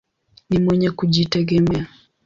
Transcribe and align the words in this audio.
Ni 0.49 0.59
mwenye 0.59 0.91
kujitegemea. 0.91 1.87